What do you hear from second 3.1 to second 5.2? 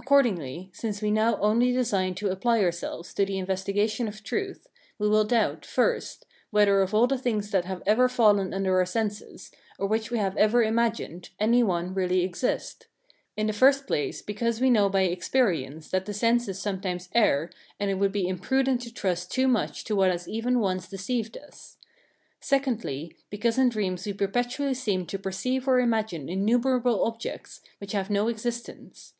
to the investigation of truth, we